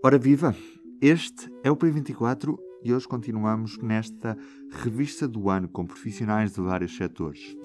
Ora 0.00 0.16
viva! 0.16 0.54
Este 1.02 1.52
é 1.64 1.72
o 1.72 1.76
P24 1.76 2.56
e 2.84 2.94
hoje 2.94 3.08
continuamos 3.08 3.76
nesta 3.78 4.38
revista 4.70 5.26
do 5.26 5.50
ano 5.50 5.68
com 5.68 5.84
profissionais 5.84 6.52
de 6.52 6.60
vários 6.60 6.96
setores. 6.96 7.56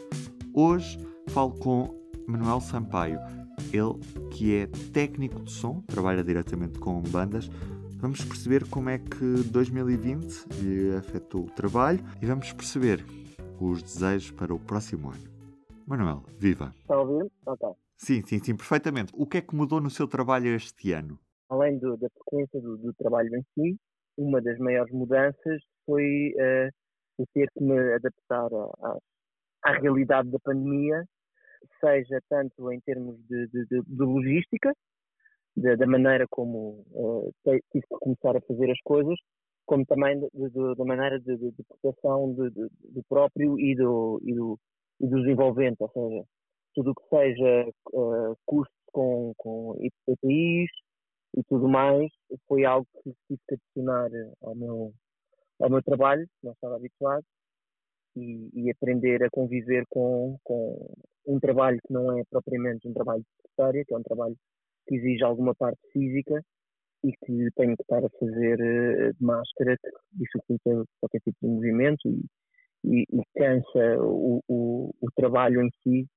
Hoje 0.52 0.98
falo 1.28 1.52
com 1.60 1.94
Manuel 2.28 2.60
Sampaio, 2.60 3.20
ele 3.72 4.00
que 4.32 4.56
é 4.56 4.66
técnico 4.92 5.44
de 5.44 5.52
som, 5.52 5.82
trabalha 5.82 6.24
diretamente 6.24 6.80
com 6.80 7.04
bandas. 7.04 7.52
Vamos 7.98 8.26
perceber 8.26 8.68
como 8.68 8.90
é 8.90 8.98
que 8.98 9.44
2020 9.52 10.48
lhe 10.60 10.96
afetou 10.96 11.44
o 11.44 11.52
trabalho 11.52 12.04
e 12.20 12.26
vamos 12.26 12.52
perceber 12.52 13.06
os 13.60 13.84
desejos 13.84 14.32
para 14.32 14.52
o 14.52 14.60
próximo 14.60 15.12
ano. 15.12 15.24
Manuel, 15.86 16.24
viva! 16.40 16.74
Está 16.82 16.96
a 16.96 17.02
ouvir? 17.02 17.32
Ok. 17.46 17.70
Sim, 17.96 18.24
sim, 18.26 18.40
sim, 18.40 18.56
perfeitamente. 18.56 19.14
O 19.16 19.28
que 19.28 19.38
é 19.38 19.42
que 19.42 19.56
mudou 19.56 19.80
no 19.80 19.92
seu 19.92 20.08
trabalho 20.08 20.48
este 20.48 20.94
ano? 20.94 21.20
Além 21.54 21.78
do, 21.78 21.96
da 21.98 22.10
frequência 22.10 22.60
do, 22.60 22.78
do, 22.78 22.94
trabalho 22.96 23.30
em 23.36 23.44
si, 23.54 23.78
uma 24.18 24.42
das 24.42 24.58
maiores 24.58 24.92
mudanças 24.92 25.62
foi 25.86 26.34
uh, 26.34 27.26
ter 27.32 27.48
que 27.54 27.64
me 27.64 27.78
adaptar 27.94 28.50
à, 29.62 29.72
realidade 29.80 30.32
da 30.32 30.40
pandemia, 30.40 31.04
seja 31.80 32.20
tanto 32.28 32.72
em 32.72 32.80
termos 32.82 33.16
de, 33.28 33.48
de, 33.50 33.66
de 33.68 34.04
logística, 34.04 34.74
da 35.56 35.86
maneira 35.86 36.26
como 36.28 36.84
uh, 36.90 37.32
tive 37.46 37.62
que 37.72 38.00
começar 38.00 38.36
a 38.36 38.42
fazer 38.42 38.72
as 38.72 38.82
coisas, 38.84 39.16
como 39.68 39.86
também 39.86 40.20
da 40.20 40.86
maneira 40.86 41.20
de, 41.20 41.38
proteção 41.68 42.34
do 42.34 43.04
próprio 43.08 43.60
e 43.60 43.76
do, 43.76 44.20
e 44.24 44.34
do, 44.34 44.60
e 45.00 45.08
dos 45.08 45.28
envolventes, 45.28 45.80
ou 45.80 45.90
seja, 45.92 46.24
tudo 46.74 46.92
o 46.92 46.96
que 46.96 47.08
seja 47.10 47.70
uh, 47.94 48.36
custo 48.44 48.74
com, 48.92 49.34
com 49.38 49.78
EPIs 50.08 50.83
e 51.36 51.44
tudo 51.44 51.68
mais, 51.68 52.12
foi 52.48 52.66
algo 52.66 52.88
que 53.04 53.12
que 53.30 53.56
adicionar 53.56 54.10
ao 54.42 54.56
meu, 54.56 54.94
ao 55.60 55.70
meu 55.70 55.82
trabalho, 55.82 56.26
que 56.26 56.46
não 56.46 56.54
estava 56.54 56.76
habituado, 56.76 57.26
e, 58.16 58.50
e, 58.54 58.72
aprender 58.72 59.24
a 59.24 59.30
conviver 59.32 59.86
com, 59.90 60.38
com 60.44 60.94
um 61.26 61.40
trabalho 61.40 61.80
que 61.86 61.92
não 61.92 62.16
é 62.18 62.24
propriamente 62.30 62.88
um 62.88 62.94
trabalho 62.94 63.22
de 63.22 63.28
secretária, 63.38 63.84
que 63.86 63.94
é 63.94 63.98
um 63.98 64.04
trabalho 64.04 64.36
que 64.88 64.96
exige 64.96 65.24
alguma 65.24 65.56
parte 65.56 65.80
física 65.92 66.44
e 67.04 67.12
que 67.12 67.50
tenho 67.56 67.76
que 67.76 67.84
estar 67.84 68.06
a 68.06 68.10
fazer 68.20 68.60
uh, 68.60 69.14
de 69.14 69.24
máscara, 69.24 69.78
que 69.78 69.90
dificulta 70.14 70.86
qualquer 71.00 71.22
tipo 71.22 71.38
de 71.42 71.48
movimento 71.48 72.08
e, 72.08 72.26
e, 72.86 73.02
e 73.02 73.22
cansa 73.36 74.00
o, 74.00 74.42
o, 74.48 74.94
o, 75.02 75.12
trabalho 75.16 75.62
em 75.62 75.70
si, 75.82 76.08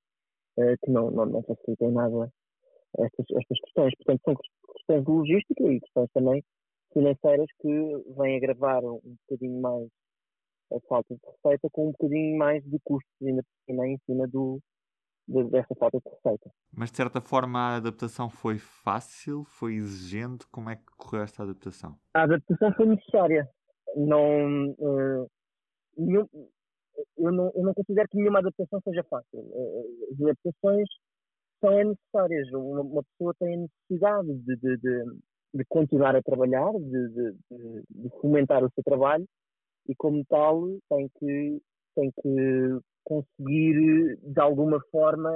uh, 0.59 0.77
que 0.85 0.91
não, 0.91 1.11
não, 1.11 1.27
não 1.27 1.43
facilita 1.43 1.85
em 1.85 1.93
nada 1.93 2.31
estas, 2.99 3.27
estas 3.31 3.61
questões. 3.61 3.93
Portanto, 3.97 4.23
são 4.25 4.37
questões 4.87 5.05
de 5.05 5.11
logística 5.11 5.65
e 5.65 5.81
questões 5.81 6.11
também 6.13 6.45
financeiras 6.93 7.47
que 7.61 7.69
vêm 8.17 8.37
agravar 8.37 8.83
um 8.85 9.17
bocadinho 9.29 9.61
mais 9.61 9.89
a 10.73 10.81
falta 10.89 11.15
de 11.15 11.21
receita 11.25 11.69
com 11.71 11.89
um 11.89 11.93
bocadinho 11.93 12.39
mais 12.39 12.65
de 12.65 12.79
custos 12.85 13.13
ainda 13.23 13.43
em 13.87 13.99
cima 14.07 14.27
do, 14.27 14.61
de, 15.29 15.45
dessa 15.45 15.75
falta 15.77 15.99
de 15.99 16.09
receita. 16.09 16.51
Mas 16.73 16.91
de 16.91 16.97
certa 16.97 17.21
forma 17.21 17.59
a 17.59 17.77
adaptação 17.77 18.29
foi 18.29 18.59
fácil, 18.59 19.45
foi 19.45 19.75
exigente? 19.75 20.47
Como 20.49 20.71
é 20.71 20.77
que 20.77 20.97
correu 20.97 21.23
esta 21.23 21.43
adaptação? 21.43 21.97
A 22.15 22.23
adaptação 22.23 22.73
foi 22.75 22.87
necessária. 22.87 23.49
Não, 23.95 24.71
uh, 24.73 25.31
eu, 25.97 27.33
não, 27.33 27.53
eu 27.55 27.63
não 27.63 27.75
considero 27.75 28.09
que 28.09 28.17
nenhuma 28.17 28.41
adaptação 28.41 28.81
seja 28.83 29.05
fácil. 29.05 29.39
Uh, 29.39 30.09
as 30.13 30.21
adaptações 30.21 30.89
são 31.61 31.85
necessárias. 31.85 32.49
Uma, 32.53 32.81
uma 32.81 33.03
pessoa 33.05 33.35
tem 33.39 33.55
a 33.55 33.59
necessidade 33.59 34.35
de, 34.35 34.57
de, 34.57 34.77
de, 34.79 35.05
de 35.55 35.65
continuar 35.69 36.17
a 36.17 36.23
trabalhar, 36.23 36.73
de, 36.73 37.09
de, 37.09 38.11
fomentar 38.21 38.65
o 38.65 38.71
seu 38.73 38.83
trabalho 38.85 39.27
e, 39.89 39.95
como 39.95 40.25
tal, 40.27 40.63
tem 40.89 41.09
que, 41.19 41.63
tem 41.95 42.11
que 42.11 42.79
conseguir, 43.05 44.19
de 44.23 44.41
alguma 44.41 44.81
forma, 44.91 45.31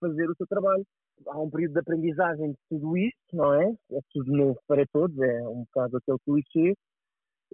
fazer 0.00 0.28
o 0.30 0.36
seu 0.36 0.46
trabalho. 0.46 0.84
Há 1.26 1.40
um 1.40 1.50
período 1.50 1.74
de 1.74 1.80
aprendizagem 1.80 2.50
de 2.50 2.58
tudo 2.68 2.96
isto, 2.96 3.36
não 3.36 3.54
é? 3.54 3.72
É 3.92 4.00
tudo 4.12 4.32
novo 4.32 4.58
para 4.66 4.84
todos, 4.92 5.16
é 5.18 5.48
um 5.48 5.64
bocado 5.64 5.96
aquele 5.96 6.18
clichê, 6.24 6.74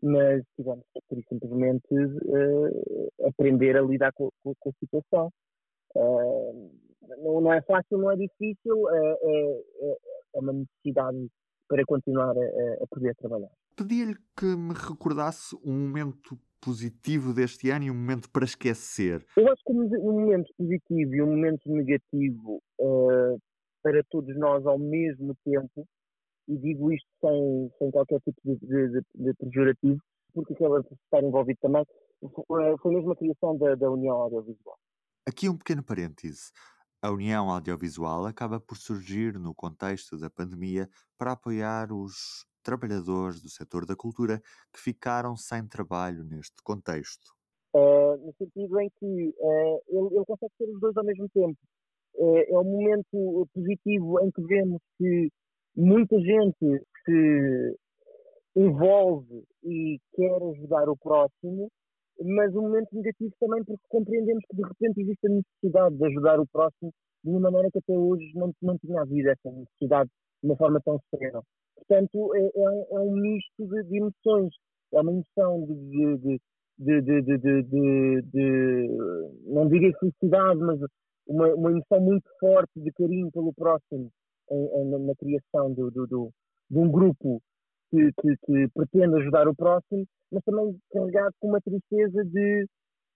mas 0.02 0.42
tivemos 0.56 0.84
que 1.08 1.22
simplesmente 1.28 1.94
uh, 1.94 3.28
aprender 3.28 3.76
a 3.76 3.82
lidar 3.82 4.12
com, 4.12 4.30
com, 4.42 4.54
com 4.58 4.70
a 4.70 4.72
situação. 4.80 5.30
Uh, 5.94 6.70
não, 7.18 7.40
não, 7.40 7.52
é 7.52 7.62
fácil, 7.62 7.98
não 7.98 8.10
é 8.10 8.16
difícil, 8.16 8.90
é, 8.90 9.18
é, 9.22 9.62
é, 9.82 9.98
é 10.34 10.38
uma 10.40 10.52
necessidade 10.52 11.30
para 11.68 11.84
continuar 11.84 12.36
a, 12.36 12.84
a 12.84 12.86
poder 12.90 13.14
trabalhar. 13.16 13.50
Pedia-lhe 13.76 14.16
que 14.36 14.44
me 14.44 14.74
recordasse 14.74 15.56
um 15.64 15.72
momento 15.72 16.38
positivo 16.60 17.32
deste 17.32 17.70
ano 17.70 17.84
e 17.84 17.90
um 17.90 17.94
momento 17.94 18.28
para 18.30 18.44
esquecer. 18.44 19.24
Eu 19.36 19.50
acho 19.50 19.62
que 19.64 19.72
um 19.72 20.20
momento 20.20 20.52
positivo 20.58 21.14
e 21.14 21.22
um 21.22 21.26
momento 21.26 21.70
negativo 21.70 22.60
uh, 22.78 23.40
para 23.82 24.02
todos 24.10 24.36
nós 24.36 24.66
ao 24.66 24.78
mesmo 24.78 25.34
tempo, 25.44 25.86
e 26.48 26.56
digo 26.58 26.92
isto 26.92 27.08
sem, 27.20 27.70
sem 27.78 27.90
qualquer 27.90 28.20
tipo 28.20 28.40
de, 28.44 28.56
de, 28.58 29.02
de 29.14 29.34
pejorativo, 29.34 30.00
porque 30.34 30.52
acaba 30.52 30.82
por 30.82 30.98
estar 31.04 31.22
envolvido 31.22 31.58
também, 31.62 31.84
foi 32.82 32.94
mesmo 32.94 33.12
a 33.12 33.16
criação 33.16 33.56
da, 33.56 33.74
da 33.74 33.90
União 33.90 34.16
Audiovisual. 34.16 34.76
Aqui 35.26 35.48
um 35.48 35.56
pequeno 35.56 35.82
parêntese. 35.82 36.52
A 37.02 37.10
União 37.10 37.48
Audiovisual 37.48 38.26
acaba 38.26 38.60
por 38.60 38.76
surgir 38.76 39.38
no 39.38 39.54
contexto 39.54 40.18
da 40.18 40.28
pandemia 40.28 40.86
para 41.16 41.32
apoiar 41.32 41.90
os 41.90 42.44
trabalhadores 42.62 43.40
do 43.40 43.48
setor 43.48 43.86
da 43.86 43.96
cultura 43.96 44.38
que 44.70 44.78
ficaram 44.78 45.34
sem 45.34 45.66
trabalho 45.66 46.22
neste 46.24 46.62
contexto. 46.62 47.32
Uh, 47.74 48.18
no 48.18 48.34
sentido 48.36 48.80
em 48.80 48.90
que 48.98 49.34
uh, 49.38 49.80
ele, 49.88 50.16
ele, 50.16 50.24
consegue 50.26 50.52
ser 50.58 50.68
os 50.68 50.78
dois 50.78 50.94
ao 50.94 51.04
mesmo 51.04 51.26
tempo. 51.30 51.58
Uh, 52.16 52.54
é 52.54 52.58
um 52.58 52.64
momento 52.64 53.48
positivo 53.54 54.20
em 54.20 54.30
que 54.30 54.42
vemos 54.42 54.82
que 54.98 55.30
muita 55.74 56.20
gente 56.20 56.84
se 57.04 57.78
envolve 58.56 59.42
e 59.62 59.98
quer 60.14 60.42
ajudar 60.42 60.86
o 60.90 60.96
próximo, 60.98 61.70
mas 62.22 62.54
um 62.54 62.62
momento 62.62 62.88
negativo 62.92 63.32
também 63.40 63.64
porque 63.64 63.82
compreendemos 63.88 64.44
que 64.48 64.56
de 64.56 64.62
repente 64.62 65.00
existe 65.00 65.26
a 65.26 65.30
necessidade 65.30 65.96
de 65.96 66.06
ajudar 66.06 66.40
o 66.40 66.46
próximo 66.46 66.92
de 67.24 67.30
uma 67.30 67.40
maneira 67.40 67.70
que 67.70 67.78
até 67.78 67.92
hoje 67.92 68.30
não, 68.34 68.52
não 68.62 68.78
tinha 68.78 69.00
havido 69.00 69.30
essa 69.30 69.50
necessidade 69.50 70.10
de 70.42 70.48
uma 70.48 70.56
forma 70.56 70.80
tão 70.84 71.00
serena. 71.10 71.42
Portanto, 71.76 72.34
é, 72.34 72.40
é, 72.40 72.86
é 72.92 73.00
um 73.00 73.12
misto 73.12 73.66
de, 73.66 73.82
de, 73.84 73.96
emoções. 73.96 74.54
É 74.92 75.00
uma 75.00 75.12
emoção 75.12 75.64
de, 75.66 76.18
de, 76.18 76.40
de 76.78 77.00
não 79.46 79.68
diria 79.68 79.92
felicidade, 79.98 80.60
mas 80.60 80.80
uma, 81.26 81.54
uma, 81.54 81.70
emoção 81.70 82.00
muito 82.00 82.28
forte 82.38 82.80
de 82.80 82.90
carinho 82.92 83.30
pelo 83.30 83.52
próximo 83.52 84.10
em, 84.50 84.56
em, 84.56 85.06
na 85.06 85.14
criação 85.14 85.72
do, 85.72 85.90
do, 85.90 86.06
do, 86.06 86.30
de 86.70 86.78
um 86.78 86.90
grupo 86.90 87.40
que, 87.90 88.10
que, 88.20 88.36
que 88.44 88.68
pretende 88.74 89.16
ajudar 89.16 89.48
o 89.48 89.54
próximo, 89.54 90.06
mas 90.32 90.42
também 90.44 90.78
carregado 90.92 91.34
com 91.40 91.48
uma 91.48 91.60
tristeza 91.60 92.24
de 92.24 92.66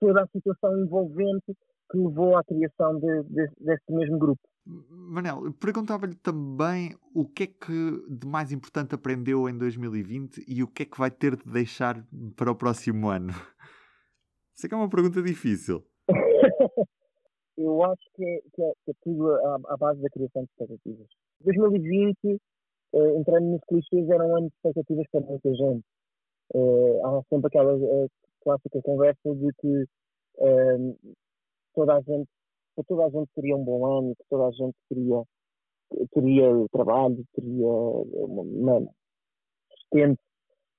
toda 0.00 0.22
a 0.22 0.26
situação 0.28 0.78
envolvente 0.80 1.54
que 1.90 1.98
levou 1.98 2.36
à 2.36 2.44
criação 2.44 2.98
de, 2.98 3.22
de, 3.24 3.48
deste 3.60 3.92
mesmo 3.92 4.18
grupo. 4.18 4.40
Manel, 4.66 5.52
perguntava-lhe 5.60 6.14
também 6.14 6.96
o 7.14 7.26
que 7.26 7.42
é 7.42 7.46
que 7.46 8.04
de 8.08 8.26
mais 8.26 8.50
importante 8.50 8.94
aprendeu 8.94 9.48
em 9.48 9.58
2020 9.58 10.44
e 10.48 10.62
o 10.62 10.68
que 10.68 10.84
é 10.84 10.86
que 10.86 10.98
vai 10.98 11.10
ter 11.10 11.36
de 11.36 11.44
deixar 11.44 12.02
para 12.34 12.50
o 12.50 12.56
próximo 12.56 13.08
ano. 13.08 13.32
Sei 14.54 14.68
que 14.68 14.74
é 14.74 14.78
uma 14.78 14.88
pergunta 14.88 15.22
difícil. 15.22 15.84
Eu 17.56 17.84
acho 17.84 18.02
que 18.14 18.24
é, 18.24 18.40
que 18.52 18.62
é, 18.62 18.72
que 18.84 18.90
é 18.90 18.94
tudo 19.02 19.32
à, 19.32 19.60
à, 19.68 19.76
base 19.76 20.00
da 20.02 20.08
criação 20.08 20.42
de 20.42 20.48
expectativas. 20.50 21.06
2020, 21.42 22.16
eh, 22.24 23.16
entrando 23.16 23.46
nos 23.46 23.60
clichês, 23.68 24.08
era 24.08 24.26
um 24.26 24.36
ano 24.36 24.48
de 24.48 24.54
expectativas 24.56 25.06
para 25.12 25.20
muita 25.20 25.54
gente. 25.54 25.84
Eh, 26.54 27.00
há 27.04 27.22
sempre 27.28 27.48
aquela 27.48 27.74
eh, 27.74 28.08
clássica 28.42 28.80
conversa 28.82 29.34
de 29.34 29.52
que 29.54 29.84
eh, 30.38 30.78
toda 31.74 31.96
a 31.96 32.00
gente 32.00 32.28
que 32.76 32.84
toda 32.84 33.06
a 33.06 33.10
gente 33.10 33.30
teria 33.34 33.56
um 33.56 33.64
bom 33.64 33.86
ano, 33.86 34.16
que 34.16 34.24
toda 34.28 34.48
a 34.48 34.50
gente 34.50 34.76
teria, 34.88 35.22
teria 36.12 36.66
trabalho, 36.72 37.24
teria 37.34 37.66
uma, 37.66 38.42
uma 38.42 38.92
sustento 39.78 40.20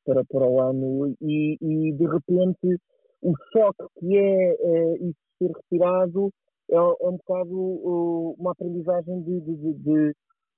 para, 0.06 0.24
para 0.25 0.48
o 0.48 0.62
ano 0.62 1.16
e, 1.22 1.57
e 1.62 1.94
de 1.94 2.06
repente 2.06 2.81
o 3.22 3.33
choque 3.51 3.86
que 4.00 4.18
é, 4.18 4.56
é 4.56 4.98
isso 4.98 5.19
ser 5.39 5.51
retirado 5.51 6.31
é, 6.69 6.75
é 6.75 7.10
um 7.10 7.18
bocado 7.18 7.56
uh, 7.56 8.36
uma 8.38 8.51
aprendizagem 8.51 9.22
de, 9.24 9.42
de, 9.42 9.56
de, 9.56 9.74
de, 9.74 10.16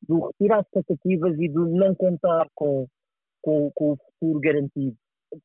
de 0.09 0.13
retirar 0.13 0.61
expectativas 0.61 1.33
e 1.39 1.47
de 1.47 1.55
não 1.55 1.93
contar 1.95 2.47
com, 2.55 2.87
com, 3.41 3.71
com 3.71 3.93
o 3.93 3.97
futuro 3.97 4.39
garantido. 4.39 4.97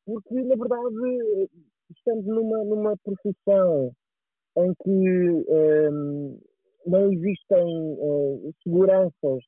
Porque, 0.05 0.35
na 0.35 0.55
verdade, 0.55 1.49
estamos 1.95 2.25
numa, 2.25 2.63
numa 2.63 2.97
profissão 2.97 3.91
em 4.57 4.73
que 4.83 4.89
um, 4.89 5.43
ehm, 5.47 6.39
não 6.85 7.11
existem 7.11 7.95
uh, 7.99 8.53
seguranças 8.63 9.43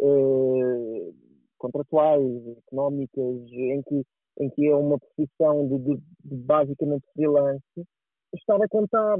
uh, 0.00 1.14
contratuais, 1.58 2.58
económicas, 2.66 3.36
em 3.52 3.82
que, 3.82 4.02
em 4.40 4.50
que 4.50 4.66
é 4.66 4.74
uma 4.74 4.98
profissão 4.98 5.68
de, 5.68 5.78
de, 5.78 6.02
de 6.24 6.36
basicamente 6.36 7.04
freelance, 7.12 7.86
estar 8.34 8.56
a 8.62 8.68
contar 8.68 9.16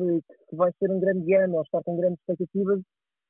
que 0.48 0.56
vai 0.56 0.70
ser 0.78 0.90
um 0.90 1.00
grande 1.00 1.34
ano 1.34 1.56
ou 1.56 1.62
estar 1.62 1.82
com 1.82 1.96
grandes 1.96 2.18
expectativas 2.20 2.80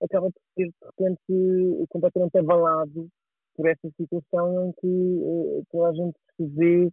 acaba 0.03 0.31
por 0.31 0.43
ser 0.57 0.69
de 0.69 0.75
repente 0.83 1.87
completamente 1.89 2.39
avalado 2.39 3.09
por 3.57 3.69
essa 3.69 3.89
situação 3.97 4.69
em 4.69 4.73
que 4.81 4.87
uh, 4.87 5.65
toda 5.71 5.89
a 5.91 5.95
gente 5.95 6.19
se 6.37 6.47
vê 6.47 6.91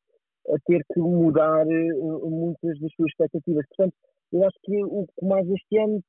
a 0.49 0.57
ter 0.65 0.83
que 0.93 0.99
mudar 0.99 1.65
uh, 1.65 2.29
muitas 2.29 2.79
das 2.79 2.91
suas 2.93 3.09
expectativas. 3.09 3.65
Portanto, 3.69 3.95
eu 4.31 4.43
acho 4.45 4.57
que 4.63 4.83
o 4.83 5.05
que 5.07 5.25
mais 5.25 5.47
este 5.49 5.77
ano, 5.77 6.03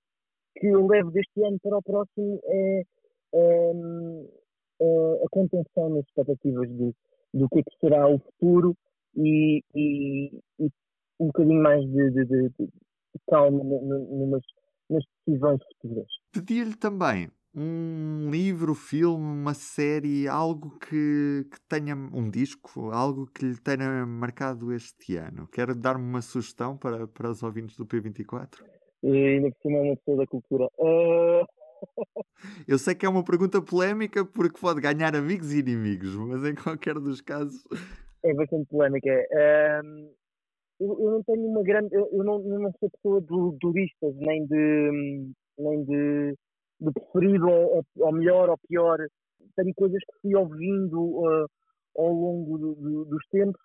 que 0.56 0.67
eu 0.67 0.87
levo 0.87 1.11
deste 1.11 1.44
ano 1.44 1.58
para 1.62 1.79
o 1.79 1.82
próximo, 1.82 2.40
é, 2.44 2.82
é, 3.34 3.73
é 4.81 5.25
a 5.25 5.29
contenção 5.31 5.90
nas 5.90 6.05
expectativas 6.06 6.69
de, 6.69 6.94
do 7.34 7.49
que, 7.49 7.58
é 7.58 7.62
que 7.62 7.79
será 7.81 8.08
o 8.08 8.19
futuro 8.19 8.76
e, 9.17 9.62
e, 9.75 10.40
e 10.58 10.70
um 11.19 11.26
bocadinho 11.26 11.62
mais 11.62 11.84
de, 11.84 12.11
de, 12.11 12.25
de, 12.25 12.49
de 12.58 12.70
calma 13.29 13.62
numas, 13.62 14.43
nas 14.88 15.05
decisões 15.26 15.61
futuras. 15.81 16.08
Pedir-lhe 16.32 16.76
também 16.76 17.29
um 17.54 18.31
livro, 18.31 18.75
filme, 18.75 19.25
uma 19.25 19.54
série, 19.54 20.26
algo 20.26 20.78
que, 20.78 21.46
que, 21.50 21.60
tenha 21.69 21.94
um 21.94 22.31
disco, 22.31 22.90
algo 22.90 23.26
que 23.26 23.44
lhe 23.44 23.60
tenha 23.60 24.06
marcado 24.06 24.72
este 24.72 25.16
ano. 25.16 25.46
Quer 25.49 25.75
dar-me 25.75 26.04
uma 26.04 26.22
sugestão 26.22 26.76
para, 26.76 27.06
para 27.06 27.31
os 27.31 27.43
ouvintes 27.43 27.76
do 27.76 27.87
P24? 27.87 28.64
E 29.02 29.08
ainda 29.08 29.50
por 29.50 29.58
cima 29.62 29.78
é 29.78 29.82
uma 29.82 29.96
pessoa 29.96 30.16
da 30.16 30.26
cultura. 30.26 30.69
Uh... 30.78 31.46
Eu 32.66 32.78
sei 32.78 32.94
que 32.94 33.04
é 33.04 33.08
uma 33.08 33.25
pergunta 33.25 33.60
polémica 33.60 34.25
porque 34.25 34.60
pode 34.60 34.81
ganhar 34.81 35.14
amigos 35.14 35.52
e 35.52 35.58
inimigos, 35.58 36.14
mas 36.16 36.44
em 36.44 36.55
qualquer 36.55 36.94
dos 36.94 37.20
casos. 37.20 37.62
É 38.25 38.32
bastante 38.32 38.66
polémica. 38.69 39.10
Uh, 39.10 40.12
eu, 40.81 40.98
eu, 40.98 41.10
não 41.10 41.22
tenho 41.22 41.44
uma 41.46 41.62
grande. 41.62 41.94
Eu, 41.94 42.08
eu 42.12 42.25
não, 42.25 42.38
não 42.38 42.72
sou 42.78 42.90
pessoa 42.90 43.20
de, 43.20 43.58
de 43.58 43.81
listas, 43.81 44.14
nem 44.16 44.46
de. 44.46 45.32
nem 45.58 45.84
de 45.84 46.34
de 46.82 46.93
preferido 46.93 47.49
ou, 47.49 48.12
melhor 48.12 48.50
ou 48.50 48.58
pior. 48.69 48.99
Tenho 49.56 49.75
coisas 49.75 50.00
que 50.05 50.20
fui 50.20 50.34
ouvindo 50.34 51.00
uh, 51.00 51.46
ao 51.96 52.12
longo 52.12 52.58
do, 52.58 52.75
do, 52.75 53.05
dos 53.05 53.26
tempos, 53.29 53.61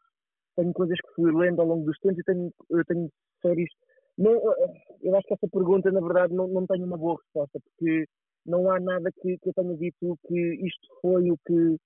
tenho 0.55 0.73
coisas 0.73 0.97
que 0.99 1.13
fui 1.15 1.31
lendo 1.33 1.61
ao 1.61 1.67
longo 1.67 1.85
dos 1.85 1.97
tempos 1.99 2.19
e 2.19 2.23
tenho, 2.23 2.51
tenho 2.87 3.09
séries. 3.41 3.69
Não, 4.17 4.35
uh, 4.35 4.73
eu 5.01 5.15
acho 5.15 5.27
que 5.27 5.33
essa 5.33 5.47
pergunta, 5.47 5.91
na 5.91 6.01
verdade, 6.01 6.33
não, 6.33 6.47
não 6.47 6.65
tenho 6.65 6.85
uma 6.85 6.97
boa 6.97 7.17
resposta, 7.21 7.59
porque 7.59 8.05
não 8.45 8.69
há 8.71 8.79
nada 8.79 9.11
que, 9.11 9.37
que 9.37 9.49
eu 9.49 9.53
tenha 9.53 9.75
dito 9.77 10.17
que 10.27 10.39
isto 10.65 10.87
foi 11.01 11.31
o 11.31 11.37
que, 11.45 11.77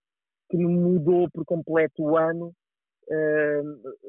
que 0.49 0.57
me 0.57 0.67
mudou 0.67 1.29
por 1.31 1.45
completo 1.45 2.03
o 2.03 2.17
ano. 2.17 2.53
Uh, 3.07 4.07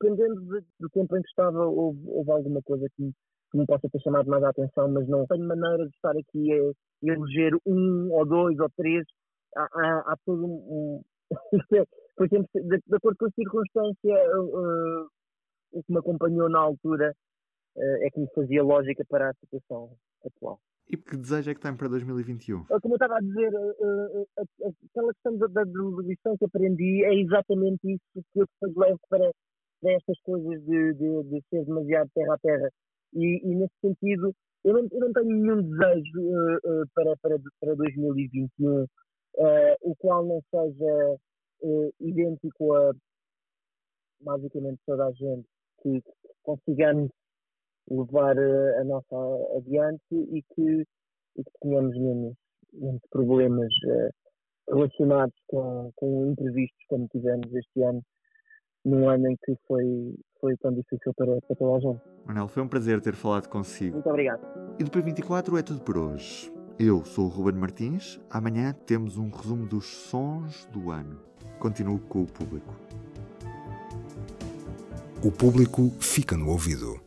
dependendo 0.00 0.40
de, 0.42 0.66
do 0.78 0.88
tempo 0.90 1.16
em 1.16 1.22
que 1.22 1.28
estava, 1.28 1.66
houve, 1.66 2.00
houve 2.06 2.30
alguma 2.30 2.62
coisa 2.62 2.86
que, 2.96 3.10
que 3.56 3.60
me 3.60 3.66
possa 3.66 3.88
ter 3.88 4.00
chamado 4.00 4.28
mais 4.28 4.42
a 4.44 4.50
atenção, 4.50 4.88
mas 4.90 5.08
não 5.08 5.26
tenho 5.26 5.46
maneira 5.46 5.88
de 5.88 5.94
estar 5.94 6.10
aqui 6.10 6.52
a, 6.52 6.72
eleger 7.02 7.52
um 7.66 8.12
ou 8.12 8.26
dois 8.26 8.58
ou 8.58 8.68
três. 8.76 9.04
Há, 9.56 9.62
há, 9.62 9.98
há 10.12 10.16
todo 10.24 10.44
um. 10.44 11.02
Por 12.16 12.26
exemplo, 12.26 12.48
de, 12.54 12.78
de, 12.86 12.96
acordo 12.96 13.16
com 13.18 13.26
a 13.26 13.30
circunstância, 13.30 14.38
uh, 14.38 15.08
o 15.72 15.82
que 15.82 15.92
me 15.92 15.98
acompanhou 15.98 16.48
na 16.48 16.60
altura 16.60 17.14
uh, 17.76 18.06
é 18.06 18.10
que 18.10 18.20
me 18.20 18.28
fazia 18.34 18.62
lógica 18.62 19.04
para 19.08 19.30
a 19.30 19.34
situação 19.34 19.90
atual. 20.24 20.58
E 20.88 20.96
que 20.96 21.16
desejo 21.16 21.50
é 21.50 21.54
que 21.54 21.60
tem 21.60 21.76
para 21.76 21.88
2021? 21.88 22.64
Como 22.64 22.94
eu 22.94 22.96
estava 22.96 23.16
a 23.16 23.20
dizer, 23.20 23.50
aquela 24.88 25.12
questão 25.12 25.36
da, 25.36 25.46
da, 25.48 25.64
lição 25.64 26.36
que 26.38 26.44
aprendi 26.44 27.04
é 27.04 27.12
exatamente 27.12 27.80
isso 27.92 28.24
que 28.32 28.40
eu 28.40 28.46
depois 28.46 28.88
levo 28.88 29.00
para, 29.10 29.30
para 29.82 29.92
estas 29.92 30.20
coisas 30.20 30.64
de, 30.64 30.94
de, 30.94 31.22
de 31.24 31.42
ser 31.50 31.64
demasiado 31.64 32.08
terra 32.14 32.34
a 32.34 32.38
terra. 32.38 32.70
E, 33.16 33.40
e 33.42 33.54
nesse 33.54 33.74
sentido, 33.80 34.34
eu 34.62 34.74
não, 34.74 34.88
eu 34.92 35.00
não, 35.00 35.12
tenho 35.12 35.30
nenhum 35.30 35.62
desejo 35.62 36.20
uh, 36.20 36.56
uh, 36.56 36.86
para, 36.94 37.16
para, 37.16 37.38
para 37.60 37.74
2021, 37.74 38.82
uh, 38.82 38.88
eh, 39.38 39.76
o 39.80 39.94
qual 39.96 40.24
não 40.24 40.42
seja 40.50 41.18
idêntico 42.00 42.74
a 42.74 42.92
basicamente 44.20 44.78
toda 44.86 45.06
a 45.06 45.12
gente, 45.12 45.48
que, 45.82 46.02
consigamos 46.42 47.10
levar 47.90 48.36
a 48.38 48.84
nossa 48.84 49.16
adiante 49.56 50.02
e 50.12 50.42
que, 50.54 50.86
e 51.36 51.44
que 51.44 51.50
tenhamos 51.60 51.96
menos, 51.96 52.34
menos 52.72 53.02
problemas 53.10 53.72
relacionados 54.68 55.34
com, 55.46 55.90
com 55.96 56.30
imprevistos 56.30 56.84
como 56.88 57.08
tivemos 57.08 57.52
este 57.54 57.82
ano 57.82 58.02
num 58.84 59.08
ano 59.08 59.28
em 59.28 59.36
que 59.44 59.56
foi, 59.66 60.14
foi 60.46 60.56
tão 60.58 60.72
difícil 60.72 61.12
para, 61.14 61.40
para 61.40 61.56
toda 61.56 61.76
a 61.76 61.80
gente. 61.80 62.00
Manel, 62.24 62.46
foi 62.46 62.62
um 62.62 62.68
prazer 62.68 63.00
ter 63.00 63.14
falado 63.14 63.48
consigo. 63.48 63.94
Muito 63.94 64.08
obrigado. 64.08 64.40
E 64.78 64.84
do 64.84 64.90
P24 64.90 65.58
é 65.58 65.62
tudo 65.62 65.80
por 65.80 65.98
hoje. 65.98 66.52
Eu 66.78 67.04
sou 67.04 67.24
o 67.24 67.28
Ruben 67.28 67.60
Martins. 67.60 68.20
Amanhã 68.30 68.72
temos 68.86 69.16
um 69.16 69.28
resumo 69.30 69.66
dos 69.66 69.86
sons 69.86 70.66
do 70.72 70.90
ano. 70.90 71.18
Continuo 71.58 71.98
com 71.98 72.22
o 72.22 72.26
público. 72.26 72.74
O 75.24 75.32
público 75.32 75.90
fica 75.98 76.36
no 76.36 76.48
ouvido. 76.50 77.05